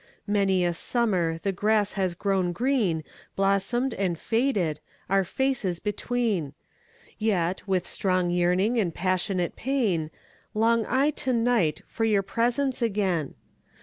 [0.25, 3.03] Many a summer the grass has grown green,
[3.35, 4.79] Blossomed and faded,
[5.11, 10.09] our faces between:Yet, with strong yearning and passionate pain,
[10.55, 13.35] Long I to night for your presence again.